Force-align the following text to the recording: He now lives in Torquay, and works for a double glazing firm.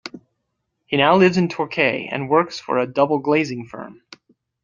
He 0.87 0.97
now 0.97 1.13
lives 1.15 1.37
in 1.37 1.47
Torquay, 1.47 2.07
and 2.11 2.27
works 2.27 2.59
for 2.59 2.79
a 2.79 2.87
double 2.87 3.19
glazing 3.19 3.67
firm. 3.67 4.01